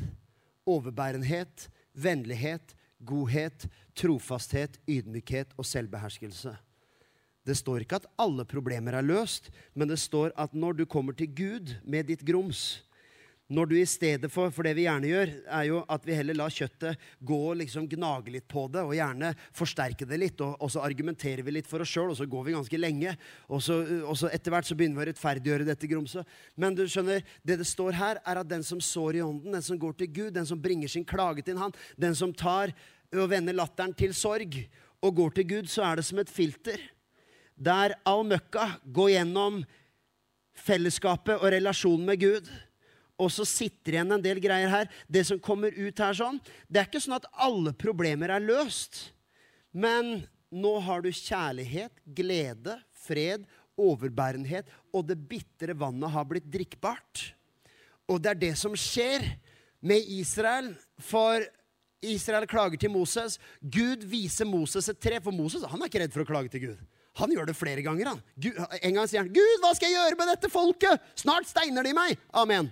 [0.69, 6.55] overbærenhet, vennlighet, godhet, trofasthet, ydmykhet og selvbeherskelse.
[7.47, 11.17] Det står ikke at alle problemer er løst, men det står at når du kommer
[11.17, 12.83] til Gud med ditt grums,
[13.49, 16.37] når du i stedet for For det vi gjerne gjør, er jo at vi heller
[16.37, 20.43] lar kjøttet gå og liksom gnage litt på det, og gjerne forsterke det litt.
[20.45, 23.15] Og, og så argumenterer vi litt for oss sjøl, og så går vi ganske lenge.
[23.49, 26.37] Og så, og så etter hvert så begynner vi å rettferdiggjøre dette grumset.
[26.61, 29.65] Men du skjønner, det det står her, er at den som sår i ånden, den
[29.65, 32.75] som går til Gud, den som bringer sin klage til Han, den som tar
[33.17, 34.61] og vender latteren til sorg
[35.01, 36.83] og går til Gud, så er det som et filter.
[37.57, 39.63] Der all møkka går gjennom
[40.59, 42.57] fellesskapet og relasjonen med Gud
[43.19, 44.91] og så sitter igjen en del greier her.
[45.11, 49.13] Det som kommer ut her sånn, Det er ikke sånn at alle problemer er løst.
[49.73, 53.45] Men nå har du kjærlighet, glede, fred,
[53.79, 57.33] overbærenhet, og det bitre vannet har blitt drikkbart.
[58.09, 59.25] Og det er det som skjer
[59.85, 60.73] med Israel.
[60.99, 61.45] For
[62.03, 63.37] Israel klager til Moses.
[63.61, 65.21] Gud viser Moses et tre.
[65.21, 66.81] For Moses han er ikke redd for å klage til Gud.
[67.19, 68.13] Han gjør det flere ganger.
[68.15, 68.21] han.
[68.39, 71.83] Gud, en gang sier han, 'Gud, hva skal jeg gjøre med dette folket?' 'Snart steiner
[71.83, 72.71] de meg.' Amen.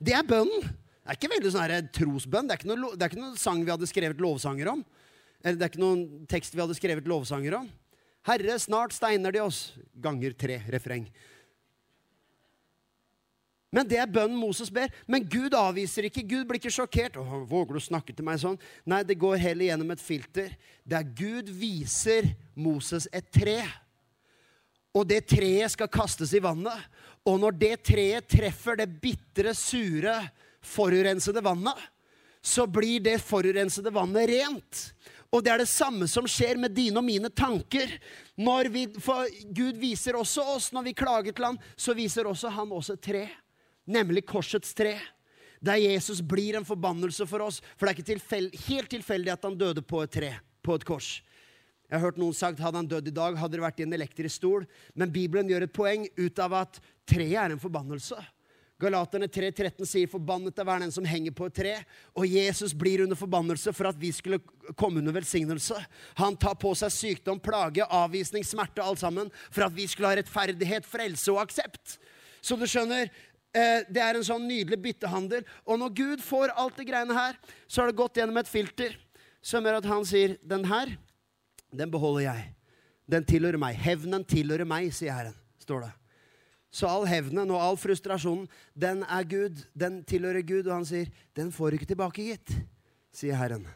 [0.00, 0.64] Det er bønnen.
[0.64, 2.48] Det er ikke veldig sånn trosbønn.
[2.48, 4.84] Det er ikke, noe, det er ikke noen sang vi hadde skrevet lovsanger om.
[5.42, 7.68] Eller det er ikke noen tekst vi hadde skrevet lovsanger om.
[8.28, 9.60] Herre, snart steiner de oss.
[10.00, 11.08] Ganger tre refreng.
[13.70, 14.90] Men det er bønnen Moses ber.
[15.06, 16.26] Men Gud avviser ikke.
[16.26, 17.16] Gud blir ikke sjokkert.
[17.20, 21.02] Åh, 'Våger du snakke til meg sånn?' Nei, det går heller gjennom et filter der
[21.04, 23.62] Gud viser Moses et tre.
[24.90, 26.74] Og det treet skal kastes i vannet.
[27.28, 30.16] Og når det treet treffer det bitre, sure,
[30.64, 31.76] forurensede vannet,
[32.40, 34.82] så blir det forurensede vannet rent.
[35.30, 37.92] Og det er det samme som skjer med dine og mine tanker.
[38.34, 42.72] Vi, for Gud viser også oss, når vi klager til ham, så viser også han
[42.74, 43.26] oss et tre.
[43.86, 44.96] Nemlig korsets tre.
[45.60, 47.60] Der Jesus blir en forbannelse for oss.
[47.76, 50.32] For det er ikke tilfell, helt tilfeldig at han døde på et tre,
[50.64, 51.18] på et kors.
[51.90, 53.96] Jeg har hørt noen sagt hadde han dødd i dag, hadde det vært i en
[53.96, 54.66] elektrisk stol.
[54.94, 56.78] Men Bibelen gjør et poeng ut av at
[57.10, 58.14] treet er en forbannelse.
[58.80, 61.84] Galaterne 3,13 sier 'forbannet er hver den som henger på et tre'.
[62.16, 64.38] Og Jesus blir under forbannelse for at vi skulle
[64.78, 65.76] komme under velsignelse.
[66.16, 70.16] Han tar på seg sykdom, plage, avvisning, smerte, alt sammen for at vi skulle ha
[70.16, 71.98] rettferdighet, frelse og aksept.
[72.40, 73.10] Så du skjønner,
[73.52, 75.44] eh, det er en sånn nydelig byttehandel.
[75.66, 77.36] Og når Gud får alt det greiene her,
[77.68, 78.96] så har det gått gjennom et filter
[79.42, 80.96] som gjør at han sier 'den her'
[81.72, 82.50] den beholder jeg.
[83.10, 83.78] Den tilhører meg.
[83.78, 85.36] Hevnen tilhører meg, sier Herren.
[85.60, 85.92] står det.
[86.70, 88.46] Så all hevnen og all frustrasjonen,
[88.78, 89.64] den er Gud.
[89.74, 90.66] Den tilhører Gud.
[90.66, 92.66] Og han sier, 'Den får du ikke tilbake, gitt',
[93.12, 93.66] sier Herren.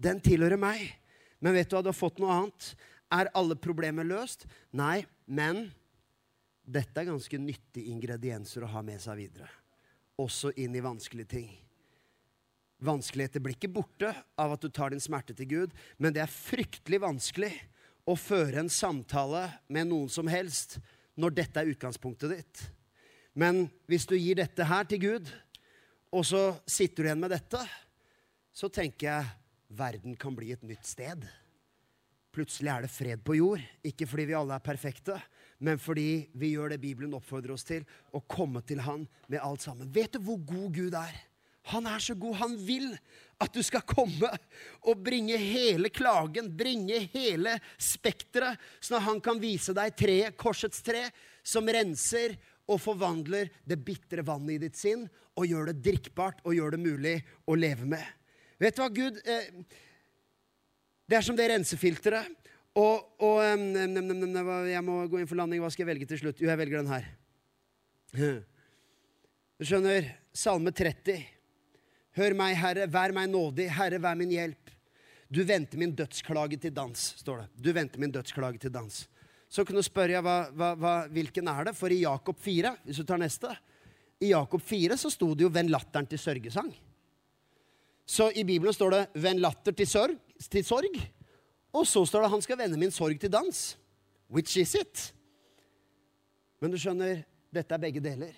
[0.00, 0.96] Den tilhører meg.
[1.40, 2.74] Men vet du hva, du har fått noe annet.
[3.12, 4.46] Er alle problemer løst?
[4.72, 5.72] Nei, men
[6.66, 9.48] dette er ganske nyttige ingredienser å ha med seg videre.
[10.18, 11.65] Også inn i vanskelige ting.
[12.84, 16.32] Vanskeligheter blir ikke borte av at du tar din smerte til Gud, men det er
[16.32, 17.52] fryktelig vanskelig
[18.06, 20.76] å føre en samtale med noen som helst
[21.16, 22.66] når dette er utgangspunktet ditt.
[23.36, 25.32] Men hvis du gir dette her til Gud,
[26.12, 27.60] og så sitter du igjen med dette,
[28.56, 29.32] så tenker jeg
[29.76, 31.24] verden kan bli et nytt sted.
[32.36, 33.62] Plutselig er det fred på jord.
[33.84, 35.16] Ikke fordi vi alle er perfekte,
[35.64, 39.64] men fordi vi gjør det Bibelen oppfordrer oss til, å komme til Han med alt
[39.64, 39.88] sammen.
[39.92, 41.16] Vet du hvor god Gud er?
[41.72, 42.36] Han er så god.
[42.42, 42.92] Han vil
[43.42, 44.30] at du skal komme
[44.86, 50.80] og bringe hele klagen, bringe hele spekteret, sånn at han kan vise deg treet, korsets
[50.86, 51.08] tre,
[51.44, 55.04] som renser og forvandler det bitre vannet i ditt sinn
[55.36, 58.06] og gjør det drikkbart og gjør det mulig å leve med.
[58.62, 59.50] Vet du hva, Gud eh,
[61.06, 62.32] Det er som det rensefilteret.
[62.76, 65.62] Og, og um, Jeg må gå inn for landing.
[65.64, 66.40] Hva skal jeg velge til slutt?
[66.40, 67.06] Jo, jeg velger den her.
[69.56, 71.35] Du skjønner, Salme 30.
[72.16, 74.70] Hør meg, Herre, vær meg nådig, Herre, vær min hjelp.
[75.28, 77.46] Du venter min dødsklage til dans, står det.
[77.60, 79.02] Du venter min dødsklage til dans.
[79.52, 81.74] Så kan du spørre hva, hva, hva, hvilken er det?
[81.76, 83.52] For i Jakob 4, hvis du tar neste
[84.20, 86.72] I Jakob 4 så sto det jo 'venn latteren til sørgesang'.
[88.06, 90.96] Så i Bibelen står det 'venn latter til sorg', til sorg.
[91.74, 93.76] Og så står det 'han skal vende min sorg til dans'.
[94.30, 95.12] Which is it?
[96.60, 98.32] Men du skjønner, dette er begge deler.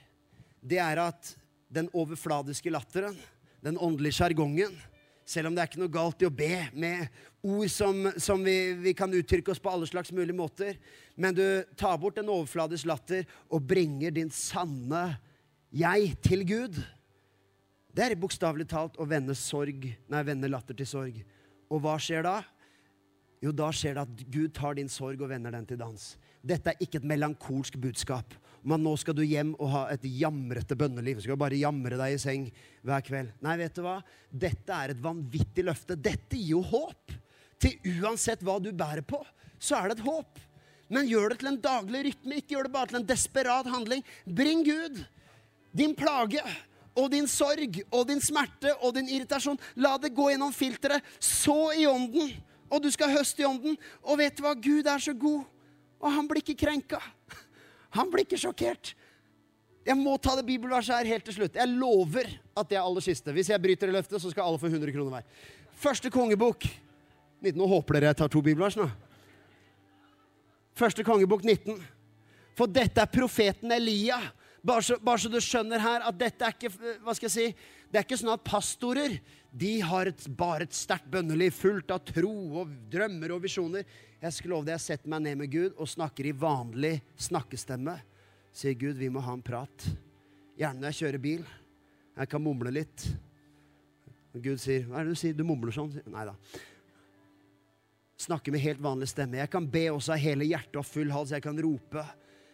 [0.60, 1.36] Det er at
[1.70, 3.16] den overfladiske latteren
[3.64, 4.74] den åndelige sjargongen
[5.28, 7.08] Selv om det er ikke noe galt i å be med
[7.44, 10.78] ord som, som vi, vi, kan uttrykke oss på alle slags mulige måter.
[11.20, 11.44] Men du
[11.76, 15.18] tar bort en overfladisk latter og bringer din sanne
[15.68, 16.80] jeg til Gud.
[17.92, 21.20] Det er bokstavelig talt å vende, sorg, nei, vende latter til sorg.
[21.68, 22.38] Og hva skjer da?
[23.44, 26.14] Jo, da skjer det at Gud tar din sorg og vender den til dans.
[26.40, 28.32] Dette er ikke et melankolsk budskap
[28.64, 31.18] at nå skal du hjem og ha et jamrete bønneliv.
[31.18, 32.48] Du skal bare jamre deg i seng
[32.86, 33.32] hver kveld.
[33.44, 33.98] Nei, vet du hva?
[34.30, 35.96] Dette er et vanvittig løfte.
[35.96, 37.14] Dette gir jo håp.
[37.58, 39.18] Til uansett hva du bærer på,
[39.58, 40.38] så er det et håp.
[40.94, 42.38] Men gjør det til en daglig rytme.
[42.38, 44.04] Ikke gjør det bare til en desperat handling.
[44.24, 45.02] Bring Gud
[45.78, 46.42] din plage
[46.98, 49.58] og din sorg og din smerte og din irritasjon.
[49.82, 51.04] La det gå gjennom filteret.
[51.20, 52.32] Så i ånden.
[52.68, 53.76] Og du skal høste i ånden.
[54.04, 54.54] Og vet du hva?
[54.54, 55.44] Gud er så god.
[55.98, 57.00] Og han blir ikke krenka.
[57.96, 58.92] Han blir ikke sjokkert.
[59.88, 61.56] Jeg må ta det bibelverset her helt til slutt.
[61.56, 63.32] Jeg lover at det er aller siste.
[63.32, 65.46] Hvis jeg bryter det løftet, så skal alle få 100 kroner hver.
[65.78, 66.66] Første kongebok
[67.40, 67.54] 19.
[67.56, 68.88] Nå håper dere jeg tar to bibelvers nå.
[70.78, 71.78] Første kongebok 19.
[72.58, 74.18] For dette er profeten Elia.
[74.66, 76.72] Bare så, bare så, du skjønner her at dette er ikke
[77.04, 79.14] hva skal jeg si, det er ikke sånn at pastorer
[79.58, 83.86] de har et, bare et sterkt bønneliv fullt av tro og drømmer og visjoner.
[84.20, 87.96] Jeg skal love deg, jeg setter meg ned med Gud og snakker i vanlig snakkestemme.
[88.54, 89.88] Sier Gud, vi må ha en prat.
[90.58, 91.44] Gjerne når jeg kjører bil.
[92.18, 93.06] Jeg kan mumle litt.
[94.38, 95.34] Gud sier, hva er det du sier?
[95.34, 95.94] Du mumler sånn?
[96.10, 96.34] Nei da.
[98.18, 99.38] Snakker med helt vanlig stemme.
[99.38, 101.34] Jeg kan be også av hele hjertet og full hals.
[101.34, 102.02] Jeg kan rope.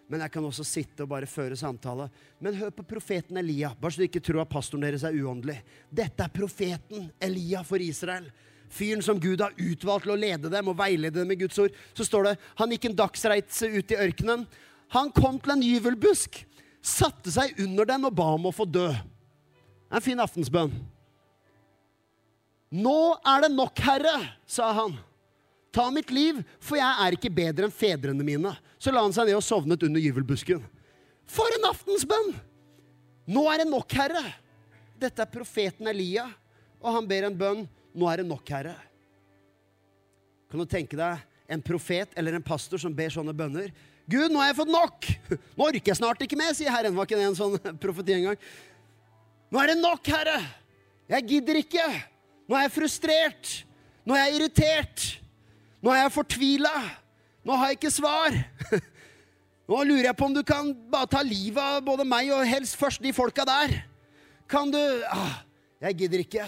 [0.08, 2.10] Men jeg kan også sitte og bare føre samtale.
[2.44, 5.56] Men hør på profeten Elia, bare så du ikke tror at pastoren deres er uåndelig.
[5.88, 8.28] Dette er profeten Elia for Israel
[8.74, 11.74] fyren som Gud har utvalgt til å lede dem og veilede dem i Guds ord,
[11.94, 14.46] så står det han gikk en dagsreise ut i ørkenen.
[14.94, 16.40] Han kom til en gyvelbusk,
[16.84, 18.88] satte seg under den og ba om å få dø.
[18.90, 20.74] Det er en fin aftensbønn.
[22.74, 22.98] Nå
[23.30, 24.14] er det nok, Herre,
[24.50, 24.96] sa han.
[25.74, 28.52] Ta mitt liv, for jeg er ikke bedre enn fedrene mine.
[28.78, 30.62] Så la han seg ned og sovnet under gyvelbusken.
[31.26, 32.34] For en aftensbønn!
[33.34, 34.22] Nå er det nok, Herre.
[35.00, 36.28] Dette er profeten Elia,
[36.84, 38.74] og han ber en bønn nå er det nok, Herre.
[40.50, 41.22] Kan du tenke deg
[41.54, 43.70] en profet eller en pastor som ber sånne bønner?
[44.10, 45.08] Gud, nå har jeg fått nok!
[45.54, 46.94] Nå orker jeg snart ikke mer, sier Herren.
[46.96, 48.38] Var ikke det en sånn profeti engang?
[49.54, 50.40] Nå er det nok, Herre!
[51.14, 51.86] Jeg gidder ikke!
[52.50, 53.52] Nå er jeg frustrert!
[54.04, 55.06] Nå er jeg irritert!
[55.84, 56.72] Nå er jeg fortvila!
[57.44, 58.36] Nå har jeg ikke svar!
[59.68, 62.76] Nå lurer jeg på om du kan bare ta livet av både meg og helst
[62.80, 63.74] først de folka der.
[64.48, 64.80] Kan du
[65.12, 65.42] ah,
[65.84, 66.46] Jeg gidder ikke.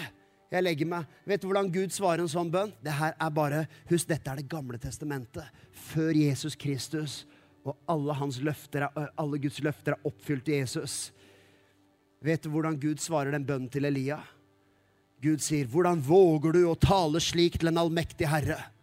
[0.49, 1.09] Jeg legger meg.
[1.27, 2.71] Vet du hvordan Gud svarer en sånn bønn?
[2.81, 5.45] Det her er bare, Husk, dette er Det gamle testamentet.
[5.89, 7.19] Før Jesus Kristus.
[7.67, 11.11] Og alle, løfter, alle Guds løfter er oppfylt i Jesus.
[12.25, 14.21] Vet du hvordan Gud svarer den bønnen til Elia?
[15.21, 18.76] Gud sier, 'Hvordan våger du å tale slik til en allmektig Herre?'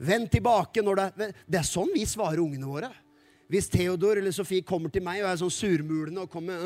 [0.00, 2.90] Vend tilbake når det er Det er sånn vi svarer ungene våre.
[3.50, 6.60] Hvis Theodor eller Sofie kommer til meg og er sånn surmulende og kommer,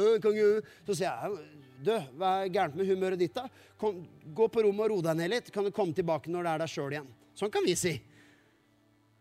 [0.85, 3.49] så sier jeg du, hva er gærent med humøret ditt, da?
[3.81, 4.05] Kom,
[4.37, 5.51] gå på rommet og ro deg ned litt.
[5.53, 7.09] Kan du komme tilbake når det er deg sjøl igjen?
[7.37, 7.92] Sånn kan vi si.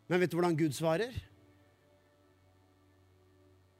[0.07, 1.15] Men vet du hvordan Gud svarer?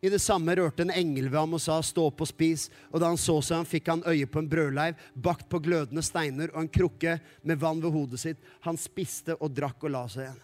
[0.03, 2.99] I det samme rørte en engel ved ham og sa, 'Stå opp og spis.' Og
[2.99, 6.51] da han så seg han fikk han øye på en brødleiv bakt på glødende steiner
[6.51, 8.37] og en krukke med vann ved hodet sitt.
[8.67, 10.41] Han spiste og drakk og la seg igjen.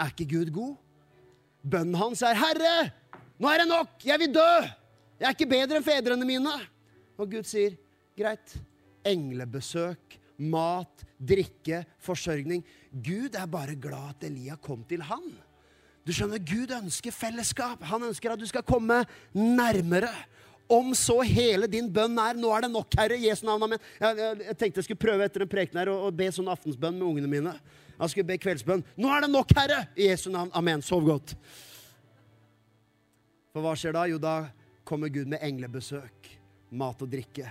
[0.00, 0.76] Er ikke Gud god?
[1.62, 2.92] Bønnen hans er, 'Herre,
[3.38, 4.00] nå er det nok!
[4.04, 4.54] Jeg vil dø!
[5.20, 6.66] Jeg er ikke bedre enn fedrene mine.'
[7.18, 7.76] Og Gud sier,
[8.16, 8.56] greit.
[9.04, 12.64] Englebesøk, mat, drikke, forsørgning.
[12.90, 15.36] Gud er bare glad at Elia kom til han.
[16.02, 17.82] Du skjønner, Gud ønsker fellesskap.
[17.86, 20.10] Han ønsker at du skal komme nærmere.
[20.72, 23.78] Om så hele din bønn er 'Nå er det nok, Herre', Jesu navn, amen.
[24.00, 26.96] Jeg, jeg, jeg, tenkte jeg skulle prøve etter en preken her å be sånn aftensbønn
[26.98, 27.52] med ungene mine.
[28.00, 28.84] Jeg skulle be kveldsbønn.
[28.96, 30.82] 'Nå er det nok, Herre', i Jesu navn, amen.
[30.82, 31.36] Sov godt.
[33.52, 34.06] For hva skjer da?
[34.08, 34.48] Jo, da
[34.84, 36.30] kommer Gud med englebesøk
[36.70, 37.50] mat og drikke.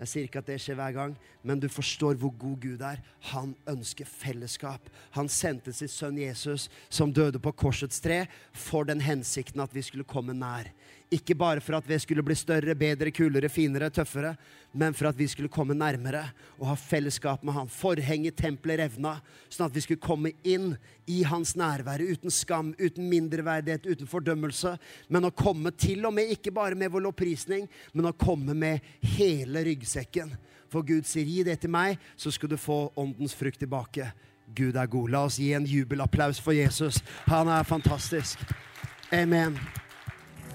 [0.00, 3.02] Jeg sier ikke at det skjer hver gang, men du forstår hvor god Gud er.
[3.34, 4.88] Han ønsker fellesskap.
[5.12, 8.22] Han sendte sin sønn Jesus, som døde på korsets tre,
[8.56, 10.72] for den hensikten at vi skulle komme nær.
[11.10, 14.36] Ikke bare for at vi skulle bli større, bedre, kulere, finere, tøffere,
[14.72, 16.22] men for at vi skulle komme nærmere
[16.60, 17.72] og ha fellesskap med Han.
[17.72, 19.16] Forhenget tempelet revna,
[19.50, 20.76] sånn at vi skulle komme inn
[21.10, 24.76] i Hans nærvære uten skam, uten mindreverdighet, uten fordømmelse,
[25.10, 28.86] men å komme til og med ikke bare med vår lovprisning, men å komme med
[29.16, 30.36] hele ryggsekken.
[30.70, 34.12] For Gud sier, 'Gi det til meg, så skal du få åndens frukt tilbake'.
[34.56, 35.08] Gud er god.
[35.08, 37.02] La oss gi en jubelapplaus for Jesus.
[37.26, 38.38] Han er fantastisk.
[39.12, 39.58] Amen.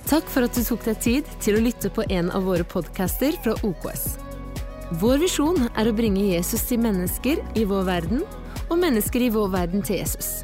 [0.06, 3.32] Takk for at du tok deg tid til å lytte på en av våre podcaster
[3.44, 4.18] fra OKS.
[5.00, 8.22] Vår visjon er å bringe Jesus til mennesker i vår verden,
[8.70, 10.44] og mennesker i vår verden til Jesus.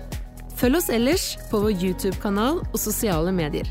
[0.55, 3.67] Følg oss ellers på vår YouTube-kanal og sosiale medier.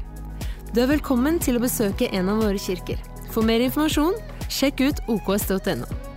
[0.74, 3.00] Du er velkommen til å besøke en av våre kirker.
[3.30, 4.16] For mer informasjon,
[4.50, 6.09] sjekk ut oks.no.